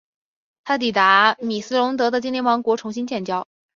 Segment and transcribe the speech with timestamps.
[0.63, 3.45] 他抵达米斯龙德的精灵王国重新建交。